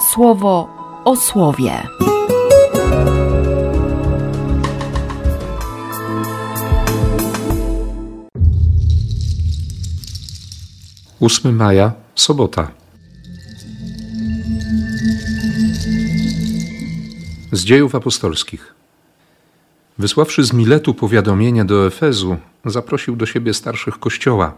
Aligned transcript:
słowo 0.00 0.68
o 1.04 1.16
słowie. 1.16 1.82
8 11.20 11.56
maja, 11.56 11.92
sobota. 12.14 12.70
Z 17.52 17.64
dziejów 17.64 17.94
apostolskich. 17.94 18.74
Wysławszy 19.98 20.44
z 20.44 20.52
Miletu 20.52 20.94
powiadomienie 20.94 21.64
do 21.64 21.86
Efezu, 21.86 22.36
zaprosił 22.64 23.16
do 23.16 23.26
siebie 23.26 23.54
starszych 23.54 23.98
kościoła. 23.98 24.54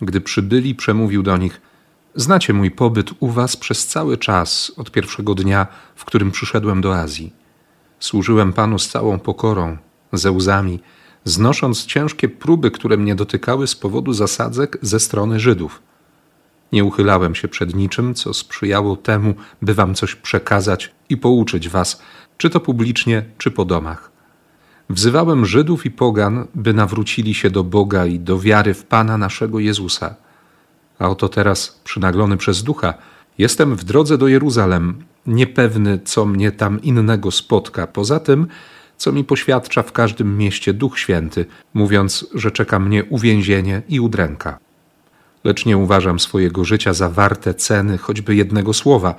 Gdy 0.00 0.20
przybyli, 0.20 0.74
przemówił 0.74 1.22
do 1.22 1.36
nich: 1.36 1.60
Znacie 2.16 2.52
mój 2.52 2.70
pobyt 2.70 3.10
u 3.20 3.28
was 3.28 3.56
przez 3.56 3.86
cały 3.86 4.18
czas 4.18 4.72
od 4.76 4.90
pierwszego 4.90 5.34
dnia, 5.34 5.66
w 5.94 6.04
którym 6.04 6.30
przyszedłem 6.30 6.80
do 6.80 6.96
Azji. 6.96 7.32
Służyłem 8.00 8.52
Panu 8.52 8.78
z 8.78 8.88
całą 8.88 9.18
pokorą, 9.18 9.76
ze 10.12 10.30
łzami, 10.30 10.80
znosząc 11.24 11.86
ciężkie 11.86 12.28
próby, 12.28 12.70
które 12.70 12.96
mnie 12.96 13.14
dotykały 13.14 13.66
z 13.66 13.76
powodu 13.76 14.12
zasadzek 14.12 14.78
ze 14.82 15.00
strony 15.00 15.40
Żydów. 15.40 15.82
Nie 16.72 16.84
uchylałem 16.84 17.34
się 17.34 17.48
przed 17.48 17.74
niczym, 17.74 18.14
co 18.14 18.34
sprzyjało 18.34 18.96
temu, 18.96 19.34
by 19.62 19.74
wam 19.74 19.94
coś 19.94 20.14
przekazać 20.14 20.92
i 21.08 21.16
pouczyć 21.16 21.68
was, 21.68 22.02
czy 22.38 22.50
to 22.50 22.60
publicznie, 22.60 23.24
czy 23.38 23.50
po 23.50 23.64
domach. 23.64 24.10
Wzywałem 24.90 25.46
Żydów 25.46 25.86
i 25.86 25.90
pogan, 25.90 26.46
by 26.54 26.74
nawrócili 26.74 27.34
się 27.34 27.50
do 27.50 27.64
Boga 27.64 28.06
i 28.06 28.18
do 28.18 28.38
wiary 28.38 28.74
w 28.74 28.84
Pana 28.84 29.18
naszego 29.18 29.58
Jezusa. 29.58 30.23
A 30.98 31.08
oto 31.08 31.28
teraz, 31.28 31.80
przynaglony 31.84 32.36
przez 32.36 32.62
ducha, 32.62 32.94
jestem 33.38 33.76
w 33.76 33.84
drodze 33.84 34.18
do 34.18 34.28
Jeruzalem, 34.28 35.04
niepewny, 35.26 35.98
co 36.04 36.26
mnie 36.26 36.52
tam 36.52 36.82
innego 36.82 37.30
spotka, 37.30 37.86
poza 37.86 38.20
tym, 38.20 38.46
co 38.96 39.12
mi 39.12 39.24
poświadcza 39.24 39.82
w 39.82 39.92
każdym 39.92 40.38
mieście 40.38 40.72
Duch 40.72 40.98
Święty, 40.98 41.46
mówiąc, 41.74 42.26
że 42.34 42.50
czeka 42.50 42.78
mnie 42.78 43.04
uwięzienie 43.04 43.82
i 43.88 44.00
udręka. 44.00 44.58
Lecz 45.44 45.66
nie 45.66 45.76
uważam 45.76 46.20
swojego 46.20 46.64
życia 46.64 46.92
za 46.92 47.08
warte 47.08 47.54
ceny 47.54 47.98
choćby 47.98 48.34
jednego 48.34 48.72
słowa, 48.72 49.14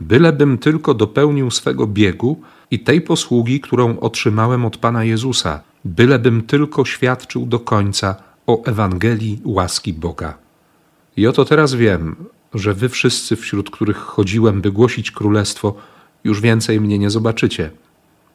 bylebym 0.00 0.58
tylko 0.58 0.94
dopełnił 0.94 1.50
swego 1.50 1.86
biegu 1.86 2.40
i 2.70 2.78
tej 2.78 3.00
posługi, 3.00 3.60
którą 3.60 3.98
otrzymałem 3.98 4.64
od 4.64 4.76
Pana 4.76 5.04
Jezusa, 5.04 5.60
bylebym 5.84 6.42
tylko 6.42 6.84
świadczył 6.84 7.46
do 7.46 7.58
końca 7.58 8.16
o 8.46 8.64
Ewangelii 8.64 9.40
łaski 9.44 9.92
Boga. 9.92 10.34
I 11.16 11.26
oto 11.26 11.44
teraz 11.44 11.74
wiem, 11.74 12.16
że 12.54 12.74
wy 12.74 12.88
wszyscy, 12.88 13.36
wśród 13.36 13.70
których 13.70 13.96
chodziłem, 13.96 14.60
by 14.60 14.72
głosić 14.72 15.10
królestwo, 15.10 15.74
już 16.24 16.40
więcej 16.40 16.80
mnie 16.80 16.98
nie 16.98 17.10
zobaczycie. 17.10 17.70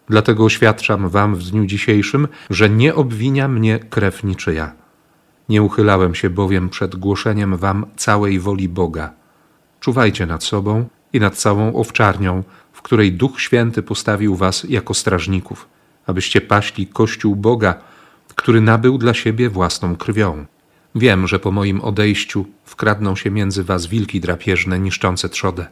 Dlatego 0.10 0.44
oświadczam 0.44 1.10
wam 1.10 1.36
w 1.36 1.44
dniu 1.44 1.66
dzisiejszym, 1.66 2.28
że 2.50 2.70
nie 2.70 2.96
obwinia 2.96 3.48
mnie 3.48 3.80
krew 3.80 4.24
niczyja. 4.24 4.74
Nie 5.50 5.64
uchylałem 5.64 6.16
się 6.16 6.30
bowiem 6.30 6.70
przed 6.70 6.96
głoszeniem 6.96 7.58
wam 7.58 7.86
całej 7.96 8.40
woli 8.40 8.70
Boga. 8.70 9.14
Czuwajcie 9.80 10.26
nad 10.26 10.44
sobą 10.44 10.86
i 11.14 11.20
nad 11.20 11.36
całą 11.36 11.76
owczarnią, 11.76 12.44
w 12.74 12.82
której 12.82 13.14
Duch 13.14 13.42
Święty 13.42 13.84
postawił 13.84 14.36
was 14.36 14.64
jako 14.70 14.94
strażników, 14.94 15.68
abyście 16.06 16.42
paśli 16.42 16.88
Kościół 16.88 17.36
Boga, 17.36 17.76
który 18.36 18.62
nabył 18.62 18.98
dla 18.98 19.14
siebie 19.14 19.50
własną 19.50 19.96
krwią. 19.96 20.46
Wiem, 20.96 21.28
że 21.28 21.40
po 21.40 21.52
moim 21.52 21.82
odejściu 21.82 22.46
wkradną 22.66 23.16
się 23.16 23.32
między 23.32 23.64
was 23.64 23.86
wilki 23.86 24.20
drapieżne 24.20 24.80
niszczące 24.80 25.30
trzodę, 25.30 25.68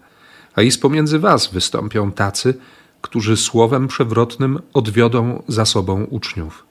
a 0.55 0.61
i 0.61 0.71
z 0.71 0.77
pomiędzy 0.77 1.19
was 1.19 1.53
wystąpią 1.53 2.11
tacy, 2.11 2.53
którzy 3.01 3.37
słowem 3.37 3.87
przewrotnym 3.87 4.59
odwiodą 4.73 5.43
za 5.47 5.65
sobą 5.65 6.03
uczniów. 6.03 6.65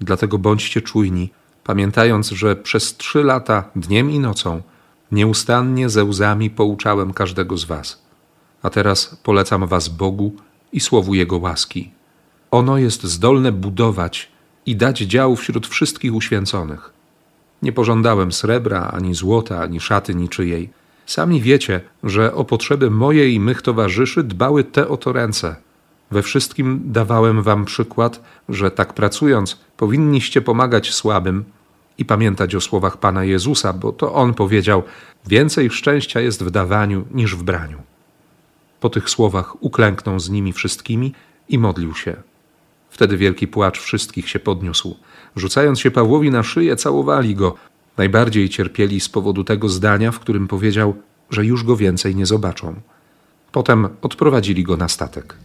Dlatego 0.00 0.38
bądźcie 0.38 0.82
czujni, 0.82 1.30
pamiętając, 1.64 2.30
że 2.30 2.56
przez 2.56 2.96
trzy 2.96 3.22
lata, 3.22 3.64
dniem 3.76 4.10
i 4.10 4.18
nocą, 4.18 4.62
nieustannie 5.12 5.88
ze 5.88 6.04
łzami 6.04 6.50
pouczałem 6.50 7.12
każdego 7.12 7.56
z 7.56 7.64
was. 7.64 8.02
A 8.62 8.70
teraz 8.70 9.16
polecam 9.22 9.66
was 9.66 9.88
Bogu 9.88 10.36
i 10.72 10.80
słowu 10.80 11.14
Jego 11.14 11.38
łaski. 11.38 11.90
Ono 12.50 12.78
jest 12.78 13.02
zdolne 13.04 13.52
budować 13.52 14.28
i 14.66 14.76
dać 14.76 14.98
dział 14.98 15.36
wśród 15.36 15.66
wszystkich 15.66 16.14
uświęconych. 16.14 16.94
Nie 17.62 17.72
pożądałem 17.72 18.32
srebra, 18.32 18.90
ani 18.92 19.14
złota, 19.14 19.62
ani 19.62 19.80
szaty 19.80 20.14
niczyjej. 20.14 20.70
Sami 21.06 21.42
wiecie, 21.42 21.80
że 22.02 22.34
o 22.34 22.44
potrzeby 22.44 22.90
moje 22.90 23.30
i 23.30 23.40
mych 23.40 23.62
towarzyszy 23.62 24.22
dbały 24.22 24.64
te 24.64 24.88
oto 24.88 25.12
ręce. 25.12 25.56
We 26.10 26.22
wszystkim 26.22 26.80
dawałem 26.84 27.42
wam 27.42 27.64
przykład, 27.64 28.20
że 28.48 28.70
tak 28.70 28.92
pracując 28.92 29.60
powinniście 29.76 30.42
pomagać 30.42 30.94
słabym 30.94 31.44
i 31.98 32.04
pamiętać 32.04 32.54
o 32.54 32.60
słowach 32.60 32.96
Pana 32.96 33.24
Jezusa, 33.24 33.72
bo 33.72 33.92
to 33.92 34.14
On 34.14 34.34
powiedział: 34.34 34.82
Więcej 35.26 35.70
szczęścia 35.70 36.20
jest 36.20 36.44
w 36.44 36.50
dawaniu 36.50 37.04
niż 37.10 37.36
w 37.36 37.42
braniu. 37.42 37.78
Po 38.80 38.90
tych 38.90 39.10
słowach 39.10 39.62
uklęknął 39.62 40.20
z 40.20 40.30
nimi 40.30 40.52
wszystkimi 40.52 41.12
i 41.48 41.58
modlił 41.58 41.94
się. 41.94 42.16
Wtedy 42.94 43.16
wielki 43.16 43.46
płacz 43.48 43.78
wszystkich 43.80 44.28
się 44.28 44.38
podniósł. 44.38 44.96
Rzucając 45.36 45.80
się 45.80 45.90
Pawłowi 45.90 46.30
na 46.30 46.42
szyję, 46.42 46.76
całowali 46.76 47.34
go. 47.34 47.54
Najbardziej 47.96 48.48
cierpieli 48.48 49.00
z 49.00 49.08
powodu 49.08 49.44
tego 49.44 49.68
zdania, 49.68 50.12
w 50.12 50.18
którym 50.18 50.48
powiedział, 50.48 50.94
że 51.30 51.44
już 51.44 51.64
go 51.64 51.76
więcej 51.76 52.16
nie 52.16 52.26
zobaczą. 52.26 52.74
Potem 53.52 53.88
odprowadzili 54.02 54.62
go 54.62 54.76
na 54.76 54.88
statek. 54.88 55.36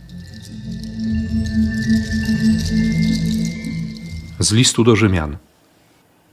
Z 4.40 4.52
listu 4.52 4.84
do 4.84 4.96
Rzymian. 4.96 5.38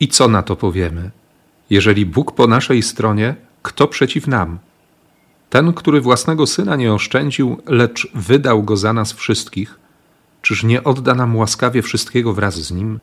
I 0.00 0.09
co 0.09 0.28
na 0.28 0.43
to 0.43 0.56
powiemy? 0.56 1.10
Jeżeli 1.71 2.06
Bóg 2.06 2.32
po 2.32 2.47
naszej 2.47 2.82
stronie, 2.82 3.34
kto 3.62 3.88
przeciw 3.88 4.26
nam? 4.26 4.59
Ten, 5.50 5.72
który 5.72 6.00
własnego 6.00 6.47
syna 6.47 6.76
nie 6.76 6.93
oszczędził, 6.93 7.62
lecz 7.66 8.09
wydał 8.15 8.62
go 8.62 8.76
za 8.76 8.93
nas 8.93 9.12
wszystkich, 9.12 9.85
czyż 10.46 10.64
nie 10.64 10.84
odda 10.84 11.14
nam 11.14 11.36
łaskawie 11.36 11.82
wszystkiego 11.82 12.32
wraz 12.32 12.54
z 12.54 12.70
nim? 12.70 13.00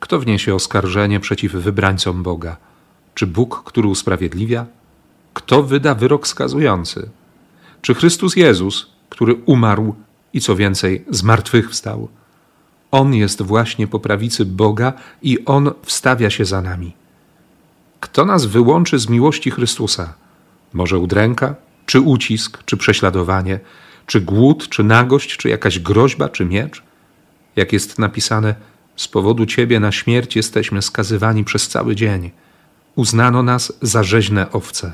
Kto 0.00 0.18
wniesie 0.18 0.54
oskarżenie 0.54 1.20
przeciw 1.20 1.52
wybrańcom 1.52 2.22
Boga? 2.22 2.56
Czy 3.14 3.26
Bóg, 3.26 3.62
który 3.64 3.88
usprawiedliwia? 3.88 4.66
Kto 5.34 5.62
wyda 5.62 5.94
wyrok 5.94 6.28
skazujący? 6.28 7.10
Czy 7.82 7.94
Chrystus 7.94 8.36
Jezus, 8.36 8.90
który 9.08 9.34
umarł 9.34 9.94
i 10.32 10.40
co 10.40 10.56
więcej, 10.56 11.04
zmartwychwstał? 11.10 12.08
On 12.90 13.14
jest 13.14 13.42
właśnie 13.42 13.86
po 13.86 14.00
prawicy 14.00 14.44
Boga 14.44 14.92
i 15.22 15.44
On 15.44 15.70
wstawia 15.82 16.30
się 16.30 16.44
za 16.44 16.62
nami. 16.62 16.92
Kto 18.00 18.24
nas 18.24 18.44
wyłączy 18.44 18.98
z 18.98 19.08
miłości 19.08 19.50
Chrystusa? 19.50 20.14
Może 20.72 20.98
udręka, 20.98 21.54
czy 21.86 22.00
ucisk, 22.00 22.64
czy 22.64 22.76
prześladowanie, 22.76 23.60
czy 24.06 24.20
głód, 24.20 24.68
czy 24.68 24.84
nagość, 24.84 25.36
czy 25.36 25.48
jakaś 25.48 25.78
groźba, 25.78 26.28
czy 26.28 26.44
miecz? 26.44 26.82
Jak 27.56 27.72
jest 27.72 27.98
napisane, 27.98 28.54
z 28.96 29.08
powodu 29.08 29.46
Ciebie 29.46 29.80
na 29.80 29.92
śmierć 29.92 30.36
jesteśmy 30.36 30.82
skazywani 30.82 31.44
przez 31.44 31.68
cały 31.68 31.96
dzień. 31.96 32.30
Uznano 32.96 33.42
nas 33.42 33.72
za 33.82 34.02
rzeźne 34.02 34.52
owce. 34.52 34.92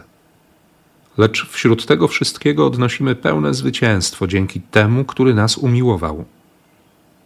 Lecz 1.18 1.46
wśród 1.46 1.86
tego 1.86 2.08
wszystkiego 2.08 2.66
odnosimy 2.66 3.14
pełne 3.14 3.54
zwycięstwo 3.54 4.26
dzięki 4.26 4.60
temu, 4.60 5.04
który 5.04 5.34
nas 5.34 5.58
umiłował. 5.58 6.24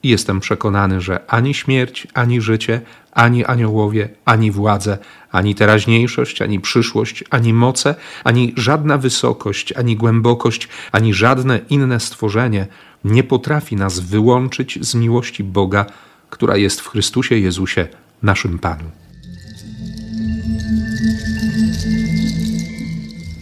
I 0.02 0.08
jestem 0.08 0.40
przekonany, 0.40 1.00
że 1.00 1.20
ani 1.26 1.54
śmierć, 1.54 2.06
ani 2.14 2.40
życie, 2.40 2.80
ani 3.12 3.44
aniołowie, 3.44 4.08
ani 4.24 4.50
władze, 4.50 4.98
ani 5.32 5.54
teraźniejszość, 5.54 6.42
ani 6.42 6.60
przyszłość, 6.60 7.24
ani 7.30 7.52
moce, 7.52 7.94
ani 8.24 8.52
żadna 8.56 8.98
wysokość, 8.98 9.72
ani 9.72 9.96
głębokość, 9.96 10.68
ani 10.92 11.14
żadne 11.14 11.60
inne 11.70 12.00
stworzenie 12.00 12.66
nie 13.04 13.24
potrafi 13.24 13.76
nas 13.76 14.00
wyłączyć 14.00 14.78
z 14.80 14.94
miłości 14.94 15.44
Boga, 15.44 15.86
która 16.30 16.56
jest 16.56 16.80
w 16.80 16.88
Chrystusie 16.88 17.36
Jezusie, 17.36 17.88
naszym 18.22 18.58
Panu. 18.58 18.84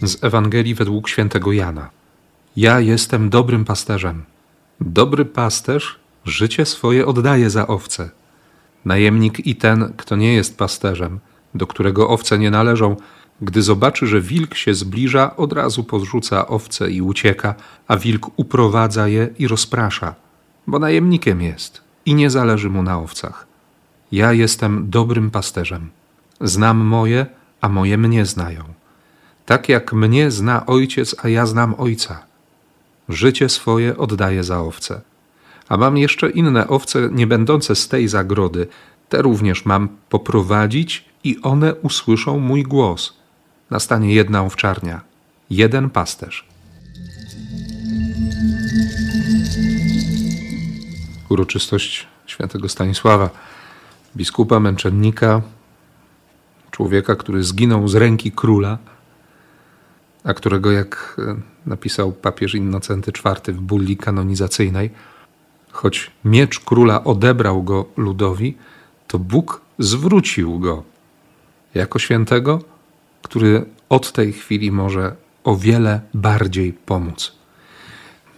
Z 0.01 0.23
Ewangelii 0.23 0.75
według 0.75 1.09
świętego 1.09 1.51
Jana. 1.51 1.89
Ja 2.55 2.79
jestem 2.79 3.29
dobrym 3.29 3.65
pasterzem. 3.65 4.23
Dobry 4.81 5.25
pasterz 5.25 6.00
życie 6.25 6.65
swoje 6.65 7.05
oddaje 7.05 7.49
za 7.49 7.67
owce. 7.67 8.09
Najemnik 8.85 9.47
i 9.47 9.55
ten, 9.55 9.93
kto 9.97 10.15
nie 10.15 10.33
jest 10.33 10.57
pasterzem, 10.57 11.19
do 11.55 11.67
którego 11.67 12.09
owce 12.09 12.39
nie 12.39 12.51
należą, 12.51 12.95
gdy 13.41 13.61
zobaczy, 13.61 14.07
że 14.07 14.21
wilk 14.21 14.55
się 14.55 14.73
zbliża, 14.73 15.35
od 15.35 15.53
razu 15.53 15.83
podrzuca 15.83 16.47
owce 16.47 16.91
i 16.91 17.01
ucieka, 17.01 17.55
a 17.87 17.97
wilk 17.97 18.31
uprowadza 18.35 19.07
je 19.07 19.29
i 19.39 19.47
rozprasza, 19.47 20.15
bo 20.67 20.79
najemnikiem 20.79 21.41
jest 21.41 21.81
i 22.05 22.15
nie 22.15 22.29
zależy 22.29 22.69
mu 22.69 22.83
na 22.83 22.99
owcach. 22.99 23.47
Ja 24.11 24.33
jestem 24.33 24.89
dobrym 24.89 25.31
pasterzem. 25.31 25.89
Znam 26.41 26.77
moje, 26.77 27.25
a 27.61 27.69
moje 27.69 27.97
mnie 27.97 28.25
znają. 28.25 28.63
tak 29.45 29.69
jak 29.69 29.93
mnie 29.93 30.31
zna 30.31 30.65
ojciec, 30.65 31.15
a 31.23 31.27
ja 31.27 31.45
znam 31.45 31.75
ojca. 31.77 32.23
Życie 33.09 33.49
swoje 33.49 33.97
oddaję 33.97 34.43
za 34.43 34.59
owce. 34.59 35.01
A 35.71 35.77
mam 35.77 35.97
jeszcze 35.97 36.29
inne 36.29 36.67
owce, 36.67 37.09
nie 37.11 37.27
będące 37.27 37.75
z 37.75 37.87
tej 37.87 38.07
zagrody. 38.07 38.67
Te 39.09 39.21
również 39.21 39.65
mam 39.65 39.89
poprowadzić 40.09 41.05
i 41.23 41.41
one 41.41 41.75
usłyszą 41.75 42.39
mój 42.39 42.63
głos. 42.63 43.13
Nastanie 43.69 44.13
jedna 44.13 44.41
owczarnia, 44.41 45.01
jeden 45.49 45.89
pasterz. 45.89 46.45
Uroczystość 51.29 52.07
świętego 52.25 52.69
Stanisława, 52.69 53.29
biskupa, 54.15 54.59
męczennika, 54.59 55.41
człowieka, 56.71 57.15
który 57.15 57.43
zginął 57.43 57.87
z 57.87 57.95
ręki 57.95 58.31
króla, 58.31 58.77
a 60.23 60.33
którego, 60.33 60.71
jak 60.71 61.17
e, 61.19 61.35
napisał 61.65 62.11
papież 62.11 62.55
Innocenty 62.55 63.11
IV 63.11 63.53
w 63.53 63.61
bulli 63.61 63.97
kanonizacyjnej, 63.97 64.89
choć 65.71 66.11
miecz 66.25 66.59
króla 66.59 67.03
odebrał 67.03 67.63
go 67.63 67.85
ludowi, 67.97 68.57
to 69.07 69.19
Bóg 69.19 69.61
zwrócił 69.79 70.59
go 70.59 70.83
jako 71.73 71.99
świętego, 71.99 72.59
który 73.21 73.65
od 73.89 74.11
tej 74.11 74.33
chwili 74.33 74.71
może 74.71 75.15
o 75.43 75.55
wiele 75.55 76.01
bardziej 76.13 76.73
pomóc. 76.73 77.31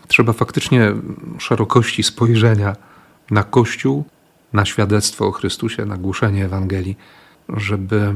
Trzeba 0.07 0.33
faktycznie 0.33 0.93
szerokości 1.39 2.03
spojrzenia 2.03 2.75
na 3.31 3.43
Kościół, 3.43 4.05
na 4.53 4.65
świadectwo 4.65 5.27
o 5.27 5.31
Chrystusie, 5.31 5.85
na 5.85 5.97
głoszenie 5.97 6.45
Ewangelii, 6.45 6.97
żeby, 7.49 8.15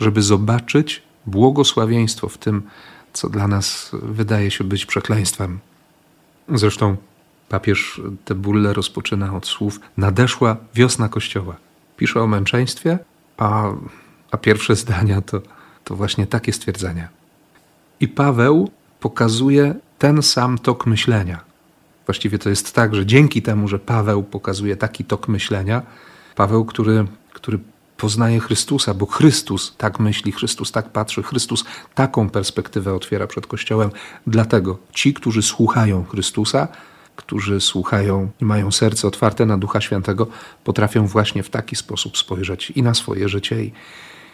żeby 0.00 0.22
zobaczyć 0.22 1.02
błogosławieństwo 1.26 2.28
w 2.28 2.38
tym, 2.38 2.62
co 3.12 3.28
dla 3.28 3.48
nas 3.48 3.90
wydaje 3.92 4.50
się 4.50 4.64
być 4.64 4.86
przekleństwem. 4.86 5.58
Zresztą 6.48 6.96
papież 7.52 8.00
te 8.24 8.34
bulle 8.34 8.72
rozpoczyna 8.72 9.36
od 9.36 9.46
słów: 9.46 9.80
Nadeszła 9.96 10.56
wiosna 10.74 11.08
Kościoła. 11.08 11.56
Pisze 11.96 12.22
o 12.22 12.26
męczeństwie, 12.26 12.98
a, 13.36 13.70
a 14.30 14.36
pierwsze 14.36 14.76
zdania 14.76 15.20
to, 15.20 15.42
to 15.84 15.96
właśnie 15.96 16.26
takie 16.26 16.52
stwierdzenia. 16.52 17.08
I 18.00 18.08
Paweł 18.08 18.70
pokazuje 19.00 19.74
ten 19.98 20.22
sam 20.22 20.58
tok 20.58 20.86
myślenia. 20.86 21.40
Właściwie 22.06 22.38
to 22.38 22.48
jest 22.48 22.74
tak, 22.74 22.94
że 22.94 23.06
dzięki 23.06 23.42
temu, 23.42 23.68
że 23.68 23.78
Paweł 23.78 24.22
pokazuje 24.22 24.76
taki 24.76 25.04
tok 25.04 25.28
myślenia, 25.28 25.82
Paweł, 26.34 26.64
który, 26.64 27.04
który 27.32 27.58
poznaje 27.96 28.40
Chrystusa, 28.40 28.94
bo 28.94 29.06
Chrystus 29.06 29.74
tak 29.76 30.00
myśli, 30.00 30.32
Chrystus 30.32 30.72
tak 30.72 30.88
patrzy, 30.88 31.22
Chrystus 31.22 31.64
taką 31.94 32.30
perspektywę 32.30 32.94
otwiera 32.94 33.26
przed 33.26 33.46
Kościołem. 33.46 33.90
Dlatego 34.26 34.78
ci, 34.92 35.14
którzy 35.14 35.42
słuchają 35.42 36.04
Chrystusa, 36.04 36.68
którzy 37.16 37.60
słuchają 37.60 38.30
i 38.40 38.44
mają 38.44 38.70
serce 38.70 39.08
otwarte 39.08 39.46
na 39.46 39.58
Ducha 39.58 39.80
Świętego, 39.80 40.26
potrafią 40.64 41.06
właśnie 41.06 41.42
w 41.42 41.50
taki 41.50 41.76
sposób 41.76 42.18
spojrzeć 42.18 42.70
i 42.70 42.82
na 42.82 42.94
swoje 42.94 43.28
życie, 43.28 43.64
i, 43.64 43.72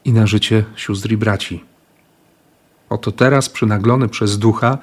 i 0.05 0.13
na 0.13 0.27
życie 0.27 0.65
sióstr 0.77 1.13
i 1.13 1.17
braci. 1.17 1.65
Oto 2.91 3.13
teraz, 3.13 3.49
przynaglony 3.49 4.09
przez 4.09 4.39
Ducha, 4.39 4.79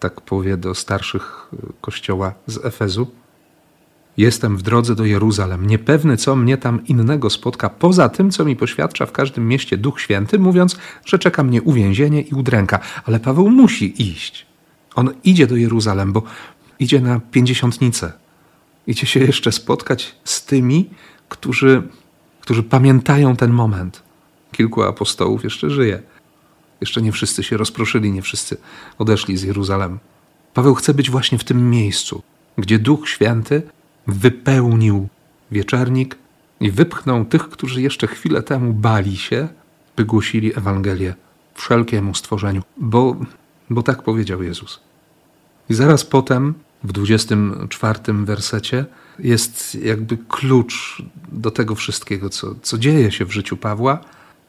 tak 0.00 0.20
powie 0.20 0.56
do 0.56 0.74
starszych 0.74 1.50
kościoła 1.80 2.34
z 2.46 2.64
Efezu, 2.64 3.06
Jestem 4.18 4.56
w 4.56 4.62
drodze 4.62 4.94
do 4.94 5.04
Jeruzalem, 5.04 5.66
niepewny, 5.66 6.16
co 6.16 6.36
mnie 6.36 6.56
tam 6.56 6.86
innego 6.86 7.30
spotka, 7.30 7.68
poza 7.70 8.08
tym, 8.08 8.30
co 8.30 8.44
mi 8.44 8.56
poświadcza 8.56 9.06
w 9.06 9.12
każdym 9.12 9.48
mieście 9.48 9.76
Duch 9.76 10.00
Święty, 10.00 10.38
mówiąc, 10.38 10.76
że 11.04 11.18
czeka 11.18 11.42
mnie 11.42 11.62
uwięzienie 11.62 12.20
i 12.20 12.34
udręka. 12.34 12.78
Ale 13.04 13.20
Paweł 13.20 13.50
musi 13.50 14.02
iść. 14.02 14.46
On 14.94 15.10
idzie 15.24 15.46
do 15.46 15.56
Jeruzalem, 15.56 16.12
bo 16.12 16.22
idzie 16.78 17.00
na 17.00 17.20
pięćdziesiątnicę. 17.20 18.12
Idzie 18.86 19.06
się 19.06 19.20
jeszcze 19.20 19.52
spotkać 19.52 20.16
z 20.24 20.44
tymi, 20.44 20.90
którzy, 21.28 21.82
którzy 22.40 22.62
pamiętają 22.62 23.36
ten 23.36 23.50
moment. 23.50 24.02
Kilku 24.52 24.82
apostołów 24.82 25.44
jeszcze 25.44 25.70
żyje. 25.70 26.02
Jeszcze 26.80 27.02
nie 27.02 27.12
wszyscy 27.12 27.42
się 27.42 27.56
rozproszyli, 27.56 28.12
nie 28.12 28.22
wszyscy 28.22 28.56
odeszli 28.98 29.36
z 29.36 29.42
Jeruzalem. 29.42 29.98
Paweł 30.54 30.74
chce 30.74 30.94
być 30.94 31.10
właśnie 31.10 31.38
w 31.38 31.44
tym 31.44 31.70
miejscu, 31.70 32.22
gdzie 32.58 32.78
Duch 32.78 33.08
Święty 33.08 33.62
wypełnił 34.06 35.08
wieczernik 35.50 36.16
i 36.60 36.70
wypchnął 36.70 37.24
tych, 37.24 37.48
którzy 37.48 37.82
jeszcze 37.82 38.06
chwilę 38.06 38.42
temu 38.42 38.72
bali 38.72 39.16
się, 39.16 39.48
by 39.96 40.04
głosili 40.04 40.58
Ewangelię 40.58 41.14
wszelkiemu 41.54 42.14
stworzeniu, 42.14 42.62
bo, 42.76 43.16
bo 43.70 43.82
tak 43.82 44.02
powiedział 44.02 44.42
Jezus. 44.42 44.80
I 45.70 45.74
zaraz 45.74 46.04
potem, 46.04 46.54
w 46.84 46.92
24 46.92 47.98
wersecie, 48.24 48.84
jest 49.18 49.74
jakby 49.74 50.18
klucz 50.28 51.02
do 51.32 51.50
tego 51.50 51.74
wszystkiego, 51.74 52.30
co, 52.30 52.54
co 52.62 52.78
dzieje 52.78 53.12
się 53.12 53.24
w 53.24 53.32
życiu 53.32 53.56
Pawła 53.56 54.00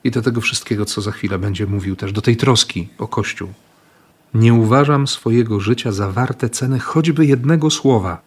i 0.03 0.11
do 0.11 0.21
tego 0.21 0.41
wszystkiego, 0.41 0.85
co 0.85 1.01
za 1.01 1.11
chwilę 1.11 1.39
będzie 1.39 1.67
mówił 1.67 1.95
też, 1.95 2.11
do 2.11 2.21
tej 2.21 2.37
troski 2.37 2.87
o 2.97 3.07
Kościół. 3.07 3.49
Nie 4.33 4.53
uważam 4.53 5.07
swojego 5.07 5.59
życia 5.59 5.91
za 5.91 6.11
warte 6.11 6.49
ceny 6.49 6.79
choćby 6.79 7.25
jednego 7.25 7.69
słowa, 7.69 8.21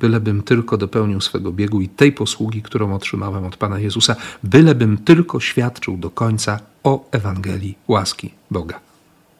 bylebym 0.00 0.42
tylko 0.42 0.76
dopełnił 0.76 1.20
swego 1.20 1.52
biegu 1.52 1.80
i 1.80 1.88
tej 1.88 2.12
posługi, 2.12 2.62
którą 2.62 2.94
otrzymałem 2.94 3.44
od 3.44 3.56
Pana 3.56 3.78
Jezusa, 3.78 4.16
bylebym 4.42 4.98
tylko 4.98 5.40
świadczył 5.40 5.96
do 5.96 6.10
końca 6.10 6.60
o 6.84 7.08
Ewangelii 7.10 7.78
łaski 7.88 8.34
Boga. 8.50 8.80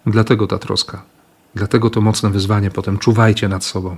Dlatego 0.06 0.46
ta 0.46 0.58
troska, 0.58 1.02
dlatego 1.58 1.90
to 1.90 2.00
mocne 2.00 2.30
wyzwanie 2.30 2.70
potem 2.70 2.98
czuwajcie 2.98 3.48
nad 3.48 3.64
sobą, 3.64 3.96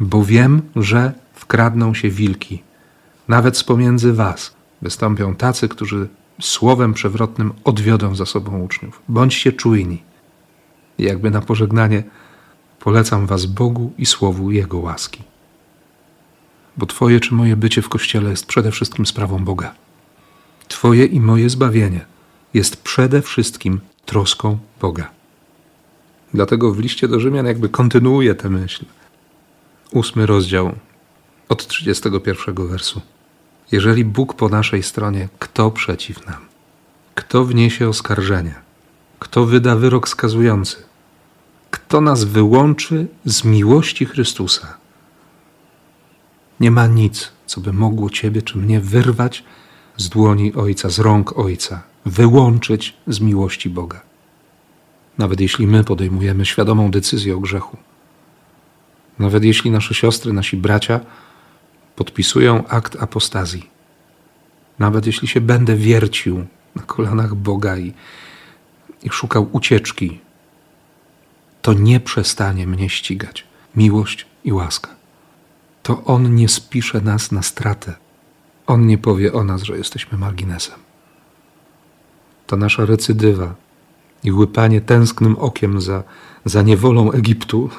bo 0.00 0.24
wiem, 0.24 0.62
że 0.76 1.12
wkradną 1.34 1.94
się 1.94 2.10
wilki, 2.10 2.62
nawet 3.28 3.56
z 3.56 3.64
pomiędzy 3.64 4.12
was 4.12 4.54
wystąpią 4.82 5.34
tacy, 5.34 5.68
którzy 5.68 6.08
słowem 6.40 6.94
przewrotnym 6.94 7.52
odwiodą 7.64 8.14
za 8.14 8.26
sobą 8.26 8.60
uczniów. 8.60 9.02
Bądźcie 9.08 9.52
czujni. 9.52 10.02
I 10.98 11.02
jakby 11.02 11.30
na 11.30 11.40
pożegnanie 11.40 12.02
polecam 12.80 13.26
was 13.26 13.46
Bogu 13.46 13.92
i 13.98 14.06
słowu 14.06 14.50
Jego 14.50 14.78
łaski 14.78 15.22
bo 16.76 16.86
Twoje 16.86 17.20
czy 17.20 17.34
moje 17.34 17.56
bycie 17.56 17.82
w 17.82 17.88
Kościele 17.88 18.30
jest 18.30 18.46
przede 18.46 18.70
wszystkim 18.70 19.06
sprawą 19.06 19.44
Boga. 19.44 19.74
Twoje 20.68 21.06
i 21.06 21.20
moje 21.20 21.50
zbawienie 21.50 22.04
jest 22.54 22.82
przede 22.82 23.22
wszystkim 23.22 23.80
troską 24.06 24.58
Boga. 24.80 25.10
Dlatego 26.34 26.72
w 26.72 26.78
liście 26.78 27.08
do 27.08 27.20
Rzymian 27.20 27.46
jakby 27.46 27.68
kontynuuje 27.68 28.34
tę 28.34 28.50
myśl. 28.50 28.84
Ósmy 29.92 30.26
rozdział 30.26 30.72
od 31.48 31.66
31 31.66 32.68
wersu. 32.68 33.00
Jeżeli 33.72 34.04
Bóg 34.04 34.34
po 34.34 34.48
naszej 34.48 34.82
stronie, 34.82 35.28
kto 35.38 35.70
przeciw 35.70 36.26
nam? 36.26 36.46
Kto 37.14 37.44
wniesie 37.44 37.88
oskarżenie? 37.88 38.54
Kto 39.18 39.46
wyda 39.46 39.76
wyrok 39.76 40.08
skazujący? 40.08 40.76
Kto 41.70 42.00
nas 42.00 42.24
wyłączy 42.24 43.06
z 43.24 43.44
miłości 43.44 44.06
Chrystusa? 44.06 44.76
Nie 46.60 46.70
ma 46.70 46.86
nic, 46.86 47.32
co 47.46 47.60
by 47.60 47.72
mogło 47.72 48.10
Ciebie 48.10 48.42
czy 48.42 48.58
mnie 48.58 48.80
wyrwać 48.80 49.44
z 49.96 50.08
dłoni 50.08 50.54
Ojca, 50.54 50.90
z 50.90 50.98
rąk 50.98 51.38
Ojca, 51.38 51.82
wyłączyć 52.06 52.96
z 53.06 53.20
miłości 53.20 53.70
Boga. 53.70 54.11
Nawet 55.18 55.40
jeśli 55.40 55.66
my 55.66 55.84
podejmujemy 55.84 56.46
świadomą 56.46 56.90
decyzję 56.90 57.36
o 57.36 57.40
grzechu, 57.40 57.76
nawet 59.18 59.44
jeśli 59.44 59.70
nasze 59.70 59.94
siostry, 59.94 60.32
nasi 60.32 60.56
bracia 60.56 61.00
podpisują 61.96 62.66
akt 62.66 63.02
apostazji, 63.02 63.70
nawet 64.78 65.06
jeśli 65.06 65.28
się 65.28 65.40
będę 65.40 65.76
wiercił 65.76 66.46
na 66.76 66.82
kolanach 66.82 67.34
Boga 67.34 67.78
i, 67.78 67.92
i 69.02 69.10
szukał 69.10 69.48
ucieczki, 69.52 70.20
to 71.62 71.72
nie 71.72 72.00
przestanie 72.00 72.66
mnie 72.66 72.90
ścigać. 72.90 73.44
Miłość 73.76 74.26
i 74.44 74.52
łaska. 74.52 74.90
To 75.82 76.04
On 76.04 76.34
nie 76.34 76.48
spisze 76.48 77.00
nas 77.00 77.32
na 77.32 77.42
stratę. 77.42 77.94
On 78.66 78.86
nie 78.86 78.98
powie 78.98 79.32
o 79.32 79.44
nas, 79.44 79.62
że 79.62 79.78
jesteśmy 79.78 80.18
marginesem. 80.18 80.78
To 82.46 82.56
nasza 82.56 82.84
recydywa 82.84 83.54
i 84.24 84.32
łypanie 84.32 84.80
tęsknym 84.80 85.36
okiem 85.36 85.80
za, 85.80 86.02
za 86.44 86.62
niewolą 86.62 87.12
Egiptu 87.12 87.70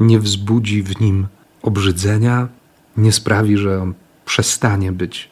nie 0.00 0.18
wzbudzi 0.18 0.82
w 0.82 1.00
nim 1.00 1.26
obrzydzenia, 1.62 2.48
nie 2.96 3.12
sprawi, 3.12 3.56
że 3.56 3.82
on 3.82 3.94
przestanie 4.24 4.92
być 4.92 5.30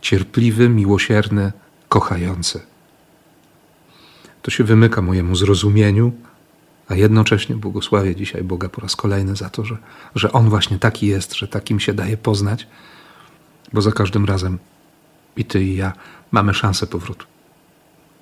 cierpliwy, 0.00 0.68
miłosierny, 0.68 1.52
kochający. 1.88 2.60
To 4.42 4.50
się 4.50 4.64
wymyka 4.64 5.02
mojemu 5.02 5.36
zrozumieniu, 5.36 6.12
a 6.88 6.94
jednocześnie 6.94 7.56
błogosławię 7.56 8.16
dzisiaj 8.16 8.44
Boga 8.44 8.68
po 8.68 8.80
raz 8.80 8.96
kolejny 8.96 9.36
za 9.36 9.50
to, 9.50 9.64
że, 9.64 9.76
że 10.14 10.32
On 10.32 10.48
właśnie 10.48 10.78
taki 10.78 11.06
jest, 11.06 11.34
że 11.34 11.48
takim 11.48 11.80
się 11.80 11.94
daje 11.94 12.16
poznać, 12.16 12.66
bo 13.72 13.82
za 13.82 13.92
każdym 13.92 14.24
razem 14.24 14.58
i 15.36 15.44
Ty 15.44 15.64
i 15.64 15.76
ja 15.76 15.92
mamy 16.30 16.54
szansę 16.54 16.86
powrotu. 16.86 17.26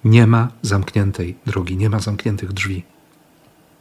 Nie 0.05 0.27
ma 0.27 0.49
zamkniętej 0.63 1.37
drogi, 1.47 1.77
nie 1.77 1.91
ma 1.91 1.99
zamkniętych 1.99 2.53
drzwi. 2.53 2.83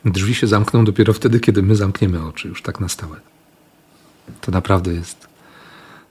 Drzwi 0.05 0.35
się 0.35 0.47
zamkną 0.47 0.85
dopiero 0.85 1.13
wtedy, 1.13 1.39
kiedy 1.39 1.63
my 1.63 1.75
zamkniemy 1.75 2.25
oczy, 2.25 2.47
już 2.47 2.61
tak 2.61 2.79
na 2.79 2.89
stałe. 2.89 3.19
To 4.41 4.51
naprawdę 4.51 4.93
jest, 4.93 5.27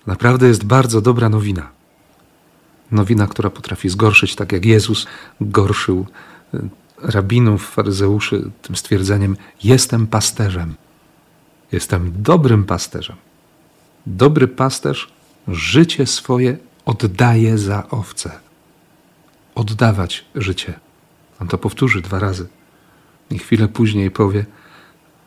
naprawdę 0.06 0.48
jest 0.48 0.64
bardzo 0.64 1.00
dobra 1.00 1.28
nowina. 1.28 1.70
Nowina, 2.90 3.26
która 3.26 3.50
potrafi 3.50 3.88
zgorszyć, 3.88 4.36
tak 4.36 4.52
jak 4.52 4.64
Jezus 4.64 5.06
gorszył 5.40 6.06
e, 6.54 6.58
rabinów, 6.98 7.70
faryzeuszy 7.70 8.50
tym 8.62 8.76
stwierdzeniem: 8.76 9.36
Jestem 9.64 10.06
pasterzem. 10.06 10.74
Jestem 11.72 12.12
dobrym 12.22 12.64
pasterzem. 12.64 13.16
Dobry 14.06 14.48
pasterz 14.48 15.12
życie 15.48 16.06
swoje 16.06 16.58
oddaje 16.84 17.58
za 17.58 17.88
owce. 17.90 18.40
Oddawać 19.54 20.24
życie. 20.34 20.72
On 21.40 21.48
to 21.48 21.58
powtórzy 21.58 22.02
dwa 22.02 22.18
razy. 22.18 22.48
I 23.30 23.38
chwilę 23.38 23.68
później 23.68 24.10
powie: 24.10 24.46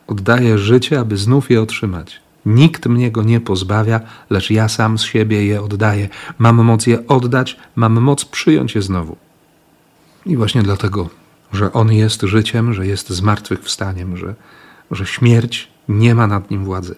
Oddaję 0.06 0.58
życie, 0.58 1.00
aby 1.00 1.16
znów 1.16 1.50
je 1.50 1.62
otrzymać. 1.62 2.20
Nikt 2.46 2.86
mnie 2.86 3.10
go 3.10 3.22
nie 3.22 3.40
pozbawia, 3.40 4.00
lecz 4.30 4.50
ja 4.50 4.68
sam 4.68 4.98
z 4.98 5.02
siebie 5.02 5.46
je 5.46 5.62
oddaję. 5.62 6.08
Mam 6.38 6.56
moc 6.64 6.86
je 6.86 7.06
oddać, 7.06 7.56
mam 7.76 8.00
moc 8.00 8.24
przyjąć 8.24 8.74
je 8.74 8.82
znowu. 8.82 9.16
I 10.26 10.36
właśnie 10.36 10.62
dlatego, 10.62 11.10
że 11.52 11.72
On 11.72 11.92
jest 11.92 12.22
życiem, 12.22 12.74
że 12.74 12.86
jest 12.86 13.10
zmartwychwstaniem, 13.10 14.16
że, 14.16 14.34
że 14.90 15.06
śmierć 15.06 15.68
nie 15.88 16.14
ma 16.14 16.26
nad 16.26 16.50
nim 16.50 16.64
władzy, 16.64 16.94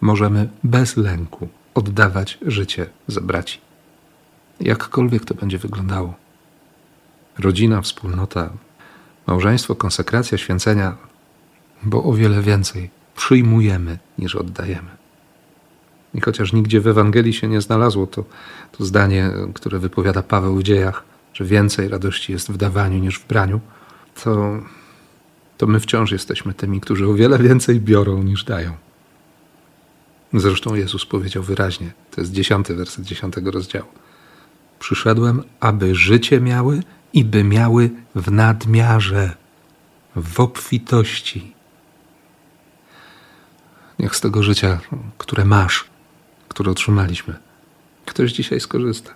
możemy 0.00 0.48
bez 0.64 0.96
lęku 0.96 1.48
oddawać 1.74 2.38
życie 2.42 2.86
za 3.08 3.20
braci. 3.20 3.58
Jakkolwiek 4.60 5.24
to 5.24 5.34
będzie 5.34 5.58
wyglądało. 5.58 6.14
Rodzina, 7.38 7.82
wspólnota, 7.82 8.50
małżeństwo, 9.26 9.74
konsekracja, 9.74 10.38
święcenia, 10.38 10.96
bo 11.82 12.04
o 12.04 12.12
wiele 12.12 12.42
więcej 12.42 12.90
przyjmujemy 13.16 13.98
niż 14.18 14.34
oddajemy. 14.34 14.90
I 16.14 16.20
chociaż 16.20 16.52
nigdzie 16.52 16.80
w 16.80 16.86
Ewangelii 16.86 17.32
się 17.32 17.48
nie 17.48 17.60
znalazło 17.60 18.06
to, 18.06 18.24
to 18.72 18.84
zdanie, 18.84 19.30
które 19.54 19.78
wypowiada 19.78 20.22
Paweł 20.22 20.56
w 20.56 20.62
dziejach, 20.62 21.04
że 21.34 21.44
więcej 21.44 21.88
radości 21.88 22.32
jest 22.32 22.52
w 22.52 22.56
dawaniu 22.56 22.98
niż 22.98 23.18
w 23.18 23.26
braniu, 23.26 23.60
to, 24.24 24.58
to 25.58 25.66
my 25.66 25.80
wciąż 25.80 26.12
jesteśmy 26.12 26.54
tymi, 26.54 26.80
którzy 26.80 27.08
o 27.08 27.14
wiele 27.14 27.38
więcej 27.38 27.80
biorą 27.80 28.22
niż 28.22 28.44
dają. 28.44 28.72
Zresztą 30.34 30.74
Jezus 30.74 31.06
powiedział 31.06 31.42
wyraźnie, 31.42 31.92
to 32.10 32.20
jest 32.20 32.32
dziesiąty 32.32 32.74
werset 32.74 33.04
dziesiątego 33.04 33.50
rozdziału. 33.50 33.88
Przyszedłem, 34.78 35.42
aby 35.60 35.94
życie 35.94 36.40
miały 36.40 36.82
i 37.12 37.24
by 37.24 37.44
miały 37.44 37.90
w 38.14 38.30
nadmiarze, 38.30 39.36
w 40.16 40.40
obfitości. 40.40 41.52
Niech 43.98 44.16
z 44.16 44.20
tego 44.20 44.42
życia, 44.42 44.80
które 45.18 45.44
masz, 45.44 45.84
które 46.48 46.70
otrzymaliśmy, 46.70 47.34
ktoś 48.06 48.32
dzisiaj 48.32 48.60
skorzysta. 48.60 49.10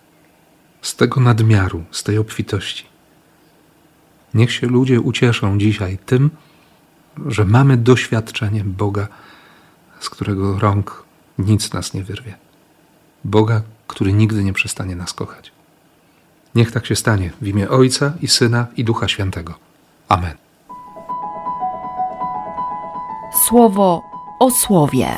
Z 0.82 0.96
tego 0.96 1.20
nadmiaru, 1.20 1.84
z 1.90 2.02
tej 2.02 2.18
obfitości. 2.18 2.84
Niech 4.34 4.52
się 4.52 4.66
ludzie 4.66 5.00
ucieszą 5.00 5.58
dzisiaj 5.58 5.98
tym, 6.06 6.30
że 7.26 7.44
mamy 7.44 7.76
doświadczenie 7.76 8.64
Boga, 8.64 9.08
z 10.00 10.10
którego 10.10 10.58
rąk 10.58 11.04
nic 11.38 11.72
nas 11.72 11.94
nie 11.94 12.04
wyrwie. 12.04 12.34
Boga, 13.24 13.62
który 13.86 14.12
nigdy 14.12 14.44
nie 14.44 14.52
przestanie 14.52 14.96
nas 14.96 15.12
kochać. 15.12 15.51
Niech 16.54 16.72
tak 16.72 16.86
się 16.86 16.96
stanie 16.96 17.30
w 17.40 17.48
imię 17.48 17.68
Ojca 17.68 18.12
i 18.22 18.28
Syna 18.28 18.66
i 18.76 18.84
Ducha 18.84 19.08
Świętego. 19.08 19.54
Amen. 20.08 20.34
Słowo 23.46 24.02
o 24.40 24.50
słowie. 24.50 25.16